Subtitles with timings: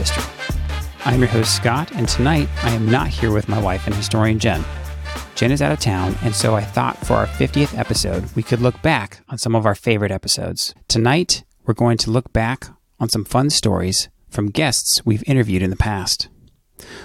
[0.00, 0.24] history.
[1.04, 4.38] I'm your host, Scott, and tonight I am not here with my wife and historian
[4.38, 4.64] Jen.
[5.34, 8.60] Jen is out of town, and so I thought for our 50th episode, we could
[8.60, 10.74] look back on some of our favorite episodes.
[10.88, 12.68] Tonight, we're going to look back
[12.98, 16.28] on some fun stories from guests we've interviewed in the past.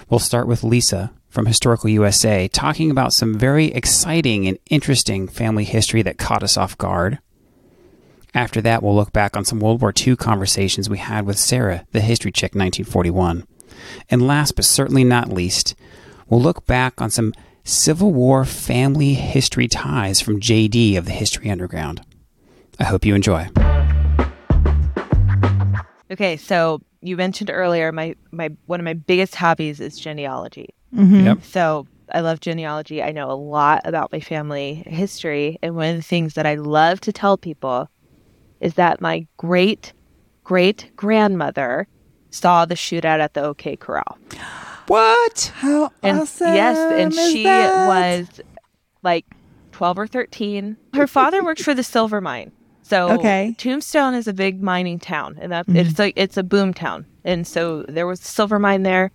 [0.09, 5.66] We'll start with Lisa from Historical USA talking about some very exciting and interesting family
[5.66, 7.20] history that caught us off guard.
[8.35, 11.85] After that, we'll look back on some World War II conversations we had with Sarah,
[11.93, 13.48] the History Chick 1941.
[14.09, 15.73] And last but certainly not least,
[16.27, 21.49] we'll look back on some Civil War family history ties from JD of the History
[21.49, 22.02] Underground.
[22.77, 23.48] I hope you enjoy.
[26.12, 30.76] Okay, so you mentioned earlier my my one of my biggest hobbies is genealogy.
[30.93, 31.26] Mm-hmm.
[31.26, 31.43] Yep.
[31.43, 33.02] So I love genealogy.
[33.02, 36.55] I know a lot about my family history, and one of the things that I
[36.55, 37.90] love to tell people
[38.59, 39.93] is that my great
[40.43, 41.87] great grandmother
[42.29, 44.17] saw the shootout at the OK Corral.
[44.87, 45.51] What?
[45.55, 46.53] How and awesome!
[46.53, 47.87] Yes, and she that?
[47.87, 48.41] was
[49.01, 49.26] like
[49.71, 50.77] twelve or thirteen.
[50.93, 52.51] Her father worked for the silver mine.
[52.83, 53.55] So okay.
[53.57, 55.77] Tombstone is a big mining town, and that mm-hmm.
[55.77, 57.05] it's like it's a boom town.
[57.23, 59.11] And so there was a silver mine there,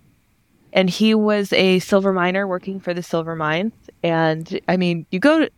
[0.72, 3.72] and he was a silver miner working for the silver mines.
[4.02, 5.50] And I mean, you go to,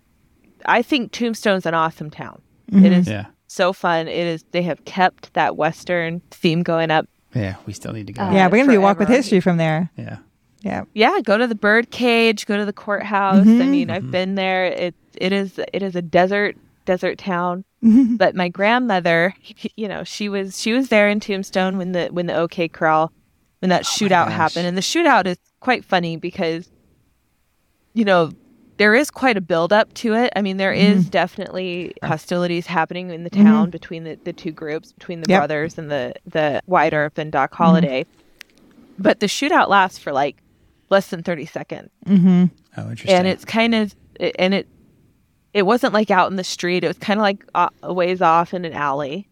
[0.66, 2.42] I think Tombstone's an awesome town.
[2.70, 2.84] Mm-hmm.
[2.84, 3.26] It is yeah.
[3.52, 4.08] So fun.
[4.08, 4.44] It is.
[4.50, 8.22] They have kept that western theme going up yeah, we still need to go.
[8.22, 8.72] Uh, yeah, we're gonna forever.
[8.72, 9.90] do a walk with history from there.
[9.96, 10.18] Yeah.
[10.60, 10.84] Yeah.
[10.94, 11.20] Yeah.
[11.22, 12.46] Go to the bird cage.
[12.46, 13.46] Go to the courthouse.
[13.46, 13.62] Mm-hmm.
[13.62, 13.96] I mean, mm-hmm.
[13.96, 14.66] I've been there.
[14.66, 17.64] It it is it is a desert desert town.
[17.82, 18.16] Mm-hmm.
[18.16, 19.34] But my grandmother,
[19.76, 23.12] you know, she was she was there in Tombstone when the when the OK Corral
[23.60, 26.70] when that oh shootout happened, and the shootout is quite funny because,
[27.94, 28.32] you know,
[28.82, 30.32] there is quite a buildup to it.
[30.34, 30.98] I mean, there mm-hmm.
[30.98, 33.44] is definitely hostilities happening in the mm-hmm.
[33.44, 33.70] town mm-hmm.
[33.70, 35.38] between the, the two groups, between the yep.
[35.38, 37.62] brothers and the the Wyatt Earp and Doc mm-hmm.
[37.62, 38.02] Holliday.
[38.02, 39.02] Mm-hmm.
[39.04, 40.36] But the shootout lasts for like
[40.90, 41.90] less than thirty seconds.
[42.06, 42.46] Mm-hmm.
[42.76, 43.10] Oh, interesting.
[43.16, 44.66] And it's kind of and it
[45.54, 46.82] it wasn't like out in the street.
[46.82, 47.44] It was kind of like
[47.84, 49.28] a ways off in an alley.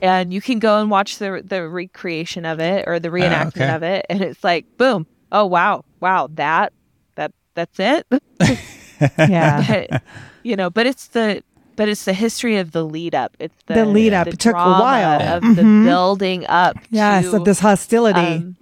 [0.00, 3.64] And you can go and watch the the recreation of it or the reenactment oh,
[3.64, 3.74] okay.
[3.74, 5.08] of it, and it's like boom!
[5.32, 6.72] Oh wow, wow that
[7.16, 8.06] that that's it.
[9.18, 9.86] yeah.
[9.90, 10.02] But,
[10.42, 11.42] you know, but it's the
[11.76, 13.36] but it's the history of the lead up.
[13.38, 14.26] It's the, the lead up.
[14.26, 15.54] The it took a while of mm-hmm.
[15.54, 16.76] the building up.
[16.90, 18.18] Yes, to, of this hostility.
[18.18, 18.56] Um,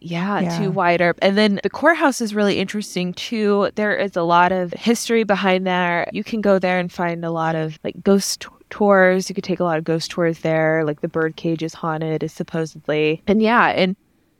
[0.00, 1.18] yeah, yeah, to Earp.
[1.22, 3.70] And then the courthouse is really interesting too.
[3.74, 6.08] There is a lot of history behind there.
[6.12, 9.28] You can go there and find a lot of like ghost tours.
[9.28, 10.84] You could take a lot of ghost tours there.
[10.84, 13.22] Like the bird cage is haunted, is supposedly.
[13.26, 13.96] And yeah, and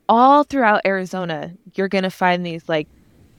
[0.08, 2.86] all throughout Arizona, you're going to find these like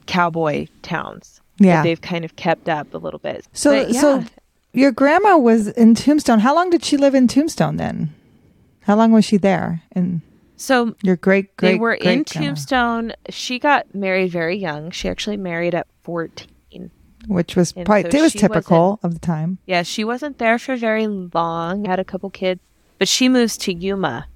[0.06, 1.82] cowboy towns yeah.
[1.82, 3.46] they've kind of kept up a little bit.
[3.52, 4.00] So, but, yeah.
[4.00, 4.24] so
[4.72, 6.40] your grandma was in Tombstone.
[6.40, 8.14] How long did she live in Tombstone then?
[8.82, 9.82] How long was she there?
[9.92, 10.22] And
[10.56, 13.12] so your great great they were great in Tombstone.
[13.28, 14.90] She got married very young.
[14.90, 16.90] She actually married at fourteen,
[17.26, 19.58] which was and probably so it was typical of the time.
[19.66, 21.84] Yeah, she wasn't there for very long.
[21.84, 22.60] Had a couple kids,
[22.98, 24.26] but she moves to Yuma,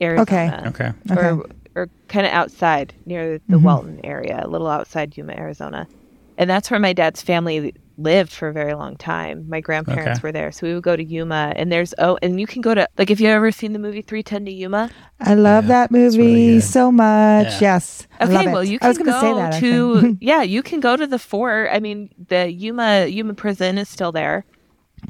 [0.00, 0.62] Arizona.
[0.68, 1.52] Okay, okay, or okay.
[1.74, 3.64] or kind of outside near the mm-hmm.
[3.64, 5.88] Wellton area, a little outside Yuma, Arizona
[6.38, 9.48] and that's where my dad's family lived for a very long time.
[9.48, 10.28] My grandparents okay.
[10.28, 11.52] were there, so we would go to Yuma.
[11.56, 14.02] And there's oh, and you can go to like if you ever seen the movie
[14.02, 14.88] Three Ten to Yuma.
[15.20, 17.48] I love yeah, that movie really so much.
[17.54, 17.58] Yeah.
[17.60, 18.06] Yes.
[18.20, 21.06] Okay, well you can I was go say that, to yeah, you can go to
[21.06, 21.68] the fort.
[21.72, 24.44] I mean, the Yuma Yuma prison is still there.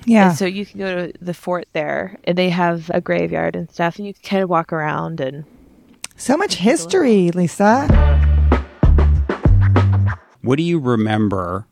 [0.07, 0.31] Yeah.
[0.31, 3.71] And so you can go to the fort there, and they have a graveyard and
[3.71, 5.45] stuff, and you can kind of walk around and.
[6.17, 7.87] So much history, Lisa.
[10.43, 11.67] What do you remember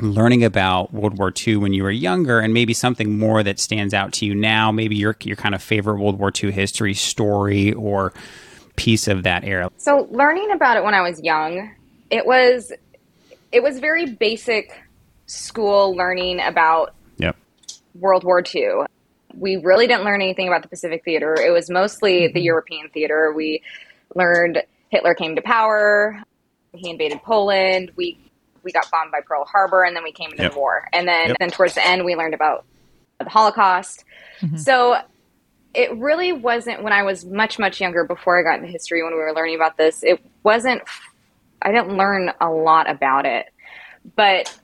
[0.00, 3.94] learning about World War II when you were younger, and maybe something more that stands
[3.94, 4.72] out to you now?
[4.72, 8.12] Maybe your your kind of favorite World War II history story or
[8.76, 9.70] piece of that era.
[9.76, 11.70] So, learning about it when I was young,
[12.10, 12.72] it was
[13.52, 14.82] it was very basic
[15.26, 17.36] school learning about yep.
[17.94, 18.86] World War II.
[19.34, 21.34] We really didn't learn anything about the Pacific Theater.
[21.34, 22.34] It was mostly mm-hmm.
[22.34, 23.32] the European theater.
[23.34, 23.62] We
[24.14, 26.22] learned Hitler came to power,
[26.72, 27.92] he invaded Poland.
[27.96, 28.18] We
[28.62, 30.52] we got bombed by Pearl Harbor, and then we came into yep.
[30.52, 30.88] the war.
[30.92, 31.36] And then yep.
[31.38, 32.64] then towards the end, we learned about
[33.18, 34.04] the Holocaust.
[34.40, 34.56] Mm-hmm.
[34.56, 34.96] So
[35.74, 39.12] it really wasn't when I was much much younger before I got into history when
[39.12, 40.02] we were learning about this.
[40.02, 40.82] It wasn't.
[41.60, 43.46] I didn't learn a lot about it,
[44.16, 44.58] but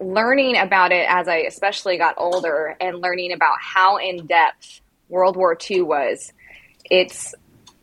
[0.00, 5.36] learning about it as I especially got older and learning about how in depth World
[5.36, 6.32] War II was,
[6.84, 7.34] it's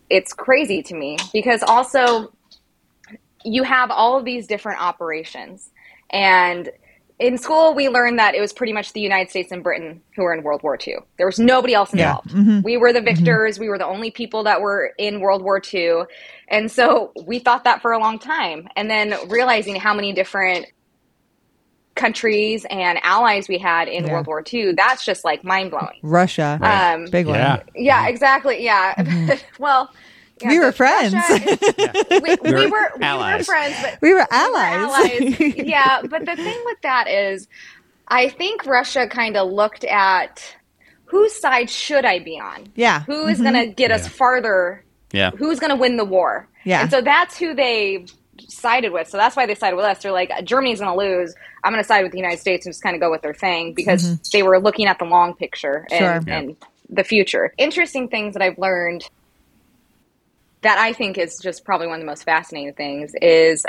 [0.09, 2.33] it's crazy to me because also
[3.45, 5.71] you have all of these different operations
[6.09, 6.69] and
[7.21, 10.23] in school, we learned that it was pretty much the United States and Britain who
[10.23, 10.95] were in World War II.
[11.17, 12.07] There was nobody else Yeah.
[12.07, 12.29] involved.
[12.31, 12.61] Mm-hmm.
[12.63, 13.15] We were the mm-hmm.
[13.15, 13.59] victors.
[13.59, 16.03] We were the only people that were in World War II.
[16.47, 18.67] And so we thought that for a long time.
[18.75, 20.65] And then realizing how many different
[21.93, 24.13] countries and allies we had in Yeah.
[24.13, 25.99] World War II, that's just like mind blowing.
[26.01, 27.35] Russia, Um, big one.
[27.35, 27.61] Yeah.
[27.75, 28.63] Yeah, exactly.
[28.63, 28.95] Yeah.
[28.95, 29.31] Mm-hmm.
[29.61, 29.91] well,
[30.41, 31.13] yeah, We were friends.
[31.13, 33.45] Russia is- we, we We were, were we were allies.
[33.45, 34.75] friends, but We were we were allies.
[34.75, 35.39] allies.
[35.57, 37.47] yeah, but the thing with that is,
[38.07, 40.43] I think Russia kind of looked at
[41.05, 42.67] whose side should I be on?
[42.75, 43.01] Yeah.
[43.03, 44.83] Who is going to get us farther?
[45.11, 45.31] Yeah.
[45.31, 46.47] Who's going to win the war?
[46.63, 46.81] Yeah.
[46.83, 48.05] And so that's who they
[48.47, 49.09] sided with.
[49.09, 50.01] So that's why they sided with us.
[50.01, 51.33] They're like, Germany's going to lose.
[51.63, 53.33] I'm going to side with the United States and just kind of go with their
[53.33, 56.27] thing because they were looking at the long picture and, Mm-hmm.
[56.29, 56.33] Sure.
[56.37, 56.55] and
[56.89, 57.53] the future.
[57.57, 59.07] Interesting things that I've learned
[60.61, 63.65] that I think is just probably one of the most fascinating things is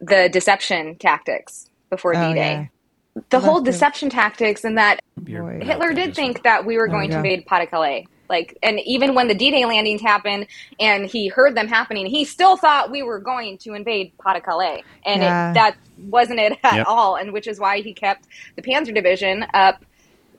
[0.00, 2.70] the deception tactics before Oh, D-Day.
[3.30, 5.60] The whole deception tactics and that Boy.
[5.62, 7.20] Hitler did think that we were oh, going yeah.
[7.20, 8.06] to invade Pas-de-Calais.
[8.28, 10.46] Like, and even when the D-Day landings happened
[10.78, 15.20] and he heard them happening, he still thought we were going to invade Pas-de-Calais, and
[15.22, 15.50] Yeah.
[15.50, 16.86] it, that wasn't it at Yep.
[16.88, 17.16] all.
[17.16, 19.84] And which is why he kept the Panzer Division up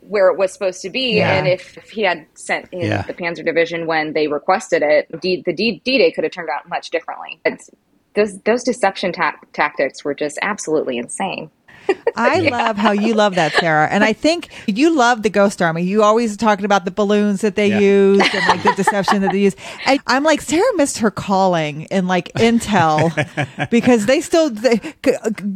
[0.01, 1.17] where it was supposed to be.
[1.17, 1.31] Yeah.
[1.33, 3.03] And if, if he had sent in Yeah.
[3.03, 6.67] the Panzer Division when they requested it, D, the D, D-Day could have turned out
[6.67, 7.39] much differently.
[7.45, 7.69] It's,
[8.15, 11.49] those those deception ta- tactics were just absolutely insane.
[12.15, 13.87] I love how you love that, Sarah.
[13.89, 15.81] And I think you love the Ghost Army.
[15.83, 17.79] You always talking about the balloons that they Yeah.
[17.79, 19.55] used and like the deception that they use.
[19.85, 24.79] And I'm like, Sarah missed her calling in like Intel because they still they,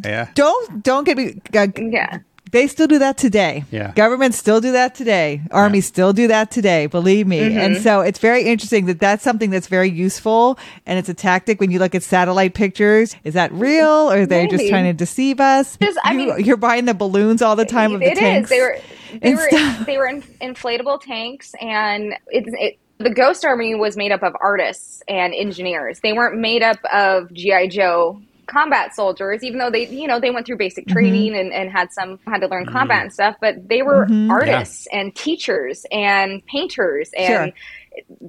[0.04, 0.30] Yeah.
[0.34, 1.42] don't don't get me.
[1.56, 2.20] uh, Yeah.
[2.56, 3.66] They still do that today.
[3.70, 3.92] Yeah.
[3.96, 5.42] Governments still do that today.
[5.52, 6.86] Armies still do that today.
[6.88, 7.42] Believe me.
[7.42, 7.58] Mm-hmm.
[7.58, 11.60] And so it's very interesting that that's something that's very useful and it's a tactic
[11.60, 13.14] when you look at satellite pictures.
[13.26, 15.76] Is that real or are they just trying to deceive us?
[15.82, 18.20] Just- I you, mean- you're buying the balloons all the time of the It is.
[18.20, 18.50] tanks.
[18.50, 18.78] They were
[19.22, 19.86] they were stuff.
[19.86, 24.34] they were in, inflatable tanks, and it's it, the Ghost Army was made up of
[24.42, 26.00] artists and engineers.
[26.00, 30.32] They weren't made up of GI Joe combat soldiers, even though they you know they
[30.32, 30.94] went through basic Mm-hmm.
[30.94, 33.36] training and, and had some had to learn combat and stuff.
[33.42, 34.32] But they were Mm-hmm.
[34.32, 37.28] artists and teachers and painters and.
[37.54, 37.60] Sure.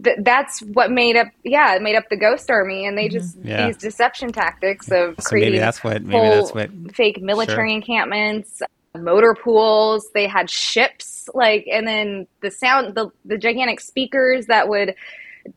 [0.04, 3.36] Th- that's what made up, yeah, it made up the Ghost Army, and they just
[3.42, 3.66] Yeah.
[3.66, 8.62] these deception tactics of So creating maybe that's what maybe that's what fake military encampments,
[8.96, 10.08] motor pools.
[10.14, 14.94] They had ships, like, and then the sound, the the gigantic speakers that would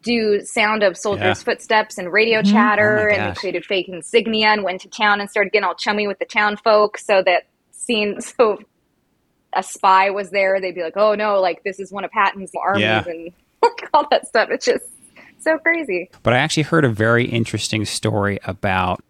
[0.02, 1.44] do sound of soldiers' Yeah.
[1.46, 2.50] footsteps and radio mm-hmm.
[2.50, 5.66] Oh chatter, my and they created fake insignia and went to town and started getting
[5.66, 8.60] all chummy with the town folk, so that seen so.
[9.54, 10.62] A spy was there.
[10.62, 11.42] They'd be like, "Oh no!
[11.42, 13.04] Like this is one of Patton's armies," Yeah.
[13.08, 13.32] and
[13.96, 14.50] all that stuff.
[14.52, 14.86] It's just
[15.40, 16.12] so crazy.
[16.22, 19.04] But I actually heard a very interesting story about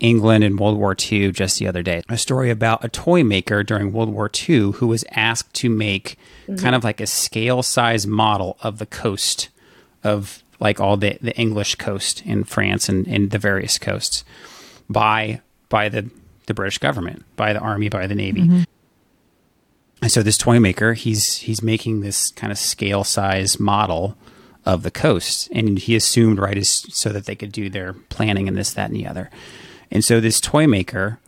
[0.00, 2.02] England in World War II just the other day.
[2.08, 6.18] A story about a toy maker during World War II who was asked to make
[6.46, 6.56] mm-hmm.
[6.56, 9.48] kind of like a scale size model of the coast
[10.04, 14.24] of like all the, the English coast in France and, and the various coasts
[14.88, 16.10] by by the,
[16.46, 18.42] the British government, by the army, by the navy.
[18.42, 18.62] Mm-hmm.
[20.02, 24.16] And so this toy maker, he's he's making this kind of scale size model
[24.64, 28.46] of the coast, and he assumed right is so that they could do their planning
[28.46, 29.30] and this, that, and the other.
[29.90, 31.18] And so this toy maker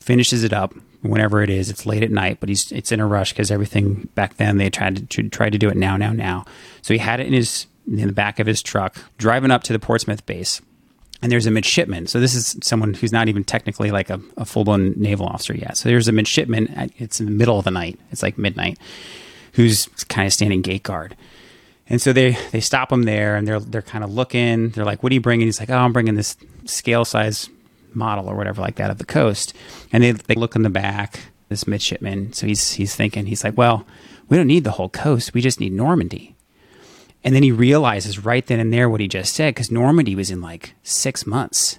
[0.00, 1.70] finishes it up whenever it is.
[1.70, 4.70] It's late at night, but he's it's in a rush because everything back then they
[4.70, 6.44] tried to, to try to do it now, now, now.
[6.82, 9.72] So he had it in his in the back of his truck, driving up to
[9.72, 10.60] the Portsmouth base
[11.24, 12.06] and there's a midshipman.
[12.06, 15.54] So this is someone who's not even technically like a, a full blown naval officer
[15.54, 15.78] yet.
[15.78, 16.68] So there's a midshipman.
[16.74, 17.98] At, it's in the middle of the night.
[18.12, 18.78] It's like midnight,
[19.54, 21.16] who's kind of standing gate guard.
[21.88, 24.68] And so they they stop him there, and they're they're kind of looking.
[24.68, 26.36] They're like, "What are you bringing?" He's like, "Oh, I'm bringing this
[26.66, 27.48] scale size
[27.94, 29.54] model or whatever like that of the coast."
[29.94, 31.20] And they they look in the back.
[31.48, 32.34] This midshipman.
[32.34, 33.24] So he's he's thinking.
[33.24, 33.86] He's like, "Well,
[34.28, 35.32] we don't need the whole coast.
[35.32, 36.33] We just need Normandy."
[37.24, 40.30] And then he realizes right then and there what he just said because Normandy was
[40.30, 41.78] in like six months.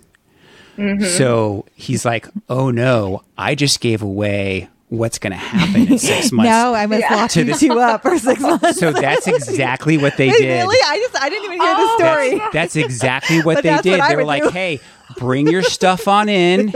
[0.77, 1.05] Mm-hmm.
[1.05, 6.31] So he's like, oh no, I just gave away what's going to happen in six
[6.33, 6.49] months.
[6.49, 8.79] no, I must lock To you this- two up for six months.
[8.79, 10.45] So that's exactly what they did.
[10.61, 10.77] Really?
[10.85, 12.49] I just I didn't even hear the That's, story.
[12.51, 13.91] that's exactly what they that's did.
[13.91, 14.49] what I they were like, do.
[14.49, 14.79] hey,
[15.17, 16.73] bring your stuff on in.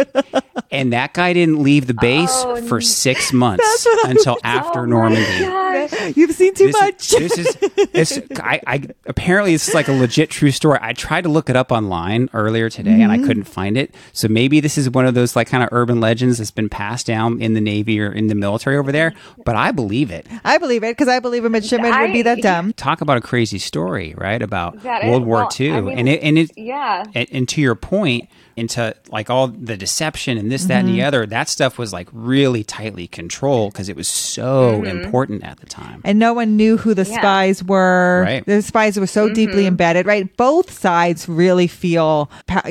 [0.72, 4.34] And that guy didn't leave the base Oh, for six months That's what I until
[4.36, 6.14] would after Oh Normandy.
[6.16, 7.14] You've seen too this much.
[7.14, 8.22] Is, this is this.
[8.40, 10.78] I, I apparently this is like a legit true story.
[10.82, 13.24] I tried to look it up online earlier today and Mm-hmm.
[13.24, 13.96] I couldn't find it.
[14.14, 17.08] So maybe this is one of those like kind of urban legends that's been passed
[17.08, 19.14] down in the Navy or in the military over there.
[19.46, 20.28] But I believe it.
[20.44, 22.74] I believe it because I believe a midshipman would be that dumb.
[22.74, 24.42] Talk about a crazy story, right?
[24.42, 27.06] About That is- World War well, II, I mean, and it and it Yeah.
[27.16, 28.19] and, and to your point,
[28.60, 31.08] into like all the deception and this, that, and the mm-hmm.
[31.08, 34.86] other, that stuff was like really tightly controlled because it was so mm-hmm.
[34.86, 36.02] important at the time.
[36.04, 37.18] and no one knew who the Yeah.
[37.18, 38.24] spies were.
[38.26, 38.46] Right.
[38.46, 39.68] The spies were so deeply mm-hmm.
[39.70, 40.36] embedded, right?
[40.38, 42.64] Both sides really feel pa-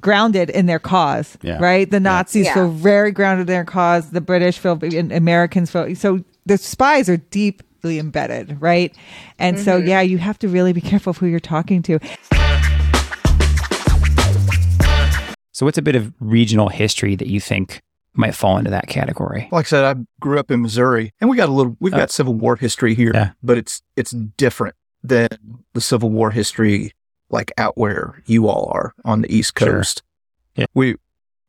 [0.00, 1.58] grounded in their cause, Yeah.
[1.58, 1.90] right?
[1.90, 2.54] The Nazis Yeah.
[2.54, 4.10] feel very grounded in their cause.
[4.10, 5.94] The British feel, and Americans feel.
[5.96, 8.94] So the spies are deeply embedded, right?
[9.38, 11.98] And so, yeah, you have to really be careful of who you're talking to.
[15.58, 17.82] So, what's a bit of regional history that you think
[18.14, 19.48] might fall into that category?
[19.50, 21.76] Like I said, I grew up in Missouri, and we got a little.
[21.80, 23.30] We've got Civil War history here, Yeah.
[23.42, 25.26] but it's it's different than
[25.72, 26.92] the Civil War history,
[27.28, 29.72] like out where you all are on the East Sure.
[29.78, 30.04] Coast.
[30.54, 30.66] Yeah.
[30.74, 30.94] We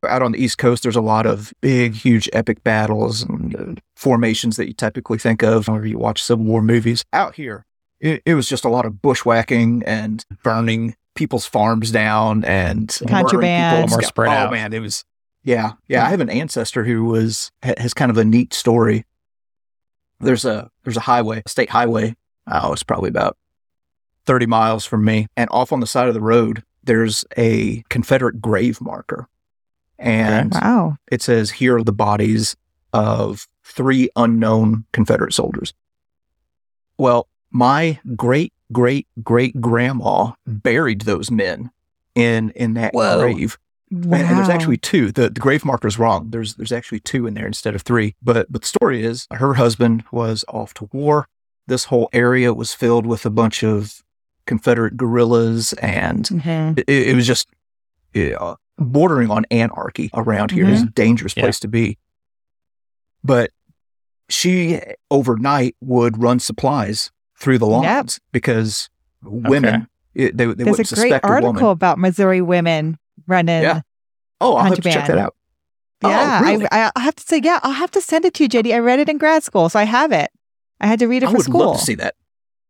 [0.03, 0.81] out on the East Coast.
[0.81, 5.43] There's a lot of big, huge, epic battles and uh, formations that you typically think
[5.43, 7.05] of whenever you watch Civil War movies.
[7.13, 7.63] Out here,
[7.99, 13.87] it, it was just a lot of bushwhacking and burning people's farms down and Contraband.
[13.89, 13.99] people.
[13.99, 14.51] A spread oh, oh out.
[14.51, 15.03] man, it was
[15.43, 16.05] yeah, yeah.
[16.05, 19.05] I have an ancestor who was has kind of a neat story.
[20.19, 22.15] There's a there's a highway, a state highway.
[22.47, 23.37] Oh, it's probably about
[24.25, 28.41] thirty miles from me, and off on the side of the road, there's a Confederate
[28.41, 29.27] grave marker,
[29.97, 30.97] and Wow.
[31.11, 32.55] it says, "Here are the bodies
[32.91, 35.73] of three unknown Confederate soldiers."
[36.97, 41.71] Well, my great great great grandma buried those men
[42.15, 43.19] in in that Whoa.
[43.19, 43.57] grave.
[43.91, 44.17] Wow.
[44.19, 45.11] And, and there's actually two.
[45.11, 46.29] The the grave marker is wrong.
[46.29, 48.15] There's there's actually two in there instead of three.
[48.21, 51.27] But but the story is her husband was off to war.
[51.65, 54.03] This whole area was filled with a bunch of
[54.45, 56.77] Confederate guerrillas, and Mhm.
[56.79, 57.49] it, it was just
[58.15, 60.67] uh, bordering on anarchy around here.
[60.67, 61.43] It's a dangerous Yeah.
[61.43, 61.97] place to be.
[63.23, 63.51] But
[64.29, 64.79] she
[65.11, 67.71] overnight would run supplies through the Yep.
[67.83, 68.89] lawns because
[69.23, 71.71] women it, they, they There's wouldn't a great suspect a article woman.
[71.71, 73.61] about Missouri women running.
[73.63, 73.81] Yeah.
[74.41, 75.25] Oh, I'll have to check that contraband.
[75.27, 75.35] out.
[76.03, 76.65] Oh, Yeah, really?
[76.71, 78.73] I, I, have to say, yeah, I'll have to send it to you, JD.
[78.73, 80.29] I read it in grad school, so I have it.
[80.79, 81.59] I had to read it I for would school.
[81.67, 82.15] love to see that.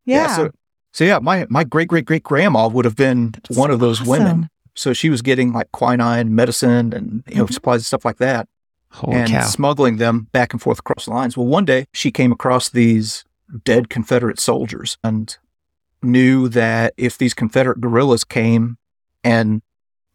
[0.05, 0.49] Yeah, so,
[0.91, 4.01] so yeah, my my great great great grandma would have been That's one of those
[4.01, 4.09] awesome.
[4.11, 4.49] women.
[4.75, 7.53] So she was getting like quinine medicine and you know Mhm.
[7.53, 8.47] supplies and stuff like that,
[8.91, 9.43] Holy and cow.
[9.45, 11.37] smuggling them back and forth across the lines.
[11.37, 13.23] Well, one day she came across these
[13.63, 15.37] dead Confederate soldiers and
[16.01, 18.77] knew that if these Confederate guerrillas came
[19.23, 19.61] and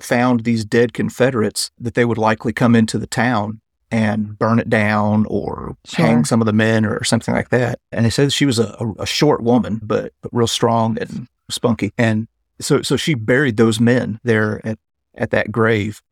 [0.01, 3.61] found these dead Confederates, that they would likely come into the town
[3.91, 6.07] and burn it down or Sure.
[6.07, 7.79] hang some of the men or something like that.
[7.93, 11.29] And they said she was a, a, a short woman, but, but real strong and
[11.51, 11.93] spunky.
[11.99, 12.27] And
[12.61, 14.79] so, so she buried those men there at,
[15.15, 16.03] at that grave.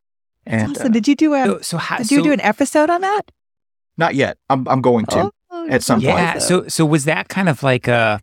[0.46, 0.86] And awesome.
[0.88, 1.44] uh, Did you do a?
[1.46, 3.22] So, so how, did you so- do an episode on that?
[3.98, 4.38] not yet.
[4.48, 5.18] I'm, I'm going to.
[5.24, 5.32] Oh,
[5.68, 6.04] at some point.
[6.16, 6.38] Yeah.
[6.38, 8.20] So so was that kind of like a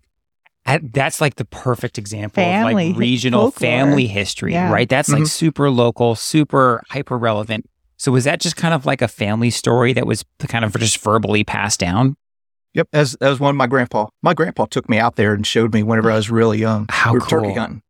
[0.83, 3.69] that's like the perfect example Family of like regional folklore.
[3.69, 4.71] family history, Yeah.
[4.71, 4.88] right?
[4.88, 5.27] That's like Mhm.
[5.27, 7.67] super local, super hyper relevant.
[7.98, 11.00] So was that just kind of like a family story that was kind of just
[11.00, 12.17] verbally passed down?
[12.75, 14.07] Yep, as as one of my grandpa.
[14.21, 16.86] My grandpa took me out there and showed me whenever I was really young.
[16.89, 17.55] How we were turkey cool.
[17.55, 17.81] hunting,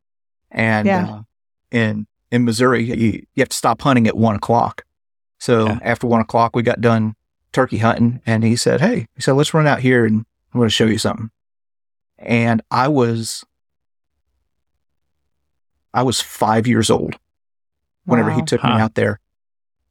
[0.51, 1.09] and Yeah.
[1.09, 1.21] uh,
[1.71, 2.95] in in Missouri, you,
[3.35, 4.83] you have to stop hunting at one o'clock.
[5.39, 5.79] So Yeah.
[5.81, 7.15] after one o'clock, we got done
[7.51, 10.67] turkey hunting, and he said, "Hey," he said, "Let's run out here and I'm going
[10.67, 11.29] to show you something."
[12.17, 13.43] And I was
[15.93, 17.17] I was five years old
[18.05, 18.75] whenever he took Huh.
[18.75, 19.19] me out there.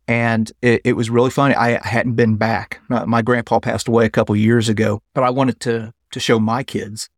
[0.06, 1.54] And it, it was really funny.
[1.54, 2.80] I hadn't been back.
[2.88, 6.38] My, my grandpa passed away a couple years ago, but I wanted to to show
[6.38, 7.10] my kids.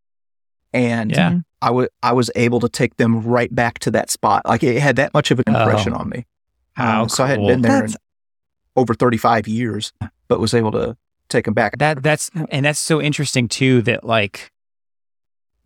[0.72, 1.38] And Yeah.
[1.62, 4.42] I wa- I was able to take them right back to that spot.
[4.46, 6.26] Like it had that much of an impression on me.
[6.74, 8.00] How Um, so I hadn't been there That's in
[8.76, 9.92] over 35 years,
[10.30, 10.96] but was able to
[11.28, 11.76] take them back.
[11.78, 14.50] That that's and that's so interesting too that like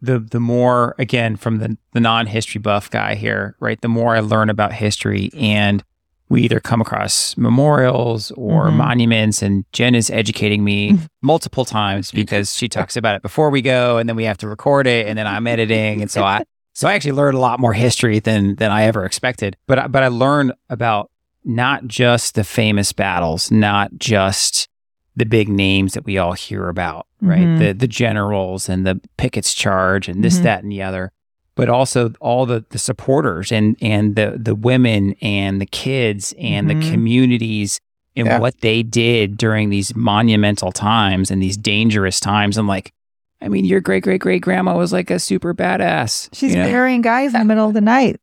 [0.01, 3.81] the the more again from the the non-history buff guy here, right?
[3.81, 5.85] The more I learn about history and
[6.31, 8.77] we either come across memorials or Mhm.
[8.77, 13.61] monuments and Jen is educating me multiple times because she talks about it before we
[13.63, 16.43] go and then we have to record it and then I'm editing and so I
[16.73, 19.57] so I actually learned a lot more history than than I ever expected.
[19.67, 21.11] But I- but I learned about
[21.45, 24.69] not just the famous battles, not just
[25.17, 27.41] the big names that we all hear about, right?
[27.41, 27.59] Mhm.
[27.59, 30.43] The the generals and the Pickett's charge and this, Mhm.
[30.43, 31.13] that, and the other.
[31.57, 36.69] But also all the, the supporters and and the the women and the kids and
[36.69, 36.81] Mhm.
[36.83, 37.81] the communities
[38.17, 38.39] and Yeah.
[38.41, 42.57] what they did during these monumental times and these dangerous times.
[42.59, 42.93] And like,
[43.41, 46.29] I mean, your great great great grandma was like a super badass.
[46.33, 46.69] she's you know?
[46.69, 48.19] burying guys in the middle of the night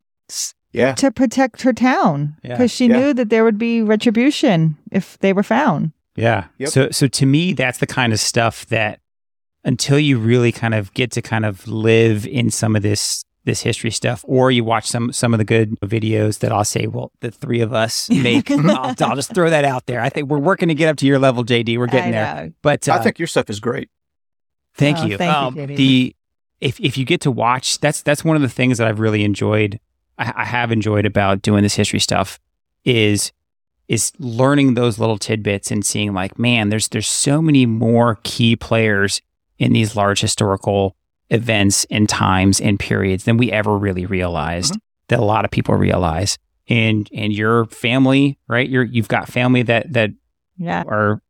[0.74, 0.94] Yeah.
[0.96, 2.52] to protect her town Yeah.
[2.52, 2.98] because she Yeah.
[2.98, 5.92] knew that there would be retribution if they were found.
[6.16, 6.46] Yeah.
[6.58, 6.70] Yep.
[6.70, 9.00] So so to me that's the kind of stuff that
[9.64, 13.62] until you really kind of get to kind of live in some of this this
[13.62, 17.12] history stuff, or you watch some some of the good videos that I'll say, well,
[17.22, 18.52] the three of us make.
[18.52, 20.00] I'll, I'll, just throw that out there.
[20.00, 21.78] I think we're working to get up to your level, JD.
[21.78, 22.52] We're getting there.
[22.62, 23.90] But uh, I think your stuff is great.
[24.76, 25.18] Thank oh, you.
[25.18, 26.16] Thank um, you, the
[26.60, 29.24] if if you get to watch, that's that's one of the things that I've really
[29.24, 29.80] enjoyed.
[30.18, 32.40] I, I have enjoyed about doing this history stuff
[32.84, 33.32] is
[33.88, 38.56] is learning those little tidbits and seeing like, man, there's there's so many more key
[38.56, 39.22] players
[39.60, 40.96] in these large historical
[41.30, 44.80] events and times and periods than we ever really realized mm-hmm.
[45.10, 46.38] that a lot of people realize.
[46.70, 48.70] And and your family, right?
[48.70, 50.12] You're you've got family that that
[50.58, 50.84] yeah.
[50.88, 51.22] are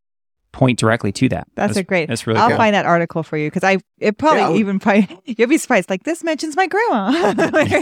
[0.52, 1.48] point directly to that.
[1.56, 2.08] That's, that's a great.
[2.08, 2.40] That's really.
[2.40, 2.58] I'll good.
[2.58, 5.90] find that article for you because I it probably yeah, even probably you'll be surprised.
[5.90, 7.34] Like this mentions my grandma.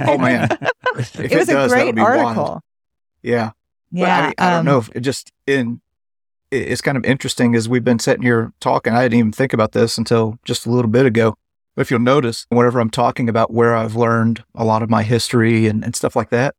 [0.07, 0.49] oh man,
[1.19, 2.43] it was does, a great article.
[2.43, 2.61] Wild.
[3.21, 3.51] Yeah,
[3.91, 4.17] yeah.
[4.17, 5.81] I, mean, I, don't um, know if it just in
[6.51, 8.93] it's kind of interesting as we've been sitting here talking.
[8.93, 11.35] I didn't even think about this until just a little bit ago.
[11.77, 15.67] If you'll notice, whenever I'm talking about where I've learned a lot of my history
[15.67, 16.55] and, and stuff like that,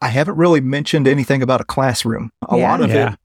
[0.00, 2.30] I haven't really mentioned anything about a classroom.
[2.48, 2.70] A yeah.
[2.70, 2.94] lot of yeah.
[2.94, 3.18] it are,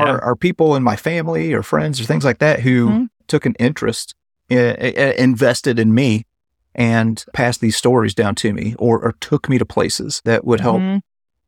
[0.00, 0.18] yeah.
[0.18, 3.04] are people in my family or friends or things like that who mm-hmm.
[3.26, 4.14] took an interest,
[4.48, 4.76] in,
[5.18, 6.26] invested in me,
[6.74, 10.60] and passed these stories down to me or, or took me to places that would
[10.60, 10.98] help mm-hmm.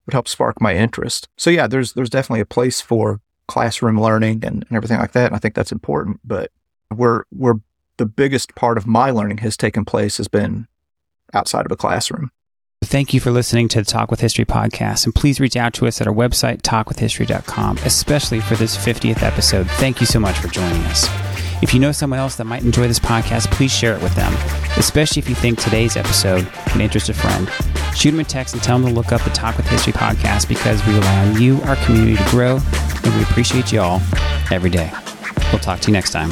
[0.06, 1.28] would help spark my interest.
[1.36, 5.26] So yeah, there's there's definitely a place for classroom learning and, and everything like that.
[5.26, 6.20] And I think that's important.
[6.24, 6.50] But
[6.94, 7.56] we're we're
[7.96, 10.66] the biggest part of my learning has taken place has been
[11.32, 12.30] outside of a classroom.
[12.84, 15.04] Thank you for listening to the Talk with History podcast.
[15.04, 19.68] And please reach out to us at our website, talkwithhistory.com, especially for this 50th episode.
[19.72, 21.08] Thank you so much for joining us.
[21.62, 24.32] If you know someone else that might enjoy this podcast, please share it with them,
[24.76, 27.48] especially if you think today's episode can interest a friend.
[27.96, 30.48] Shoot them a text and tell them to look up the Talk with History podcast
[30.48, 32.60] because we rely on you, our community, to grow,
[33.04, 34.02] and we appreciate you all
[34.50, 34.92] every day.
[35.52, 36.30] We'll talk to you next time.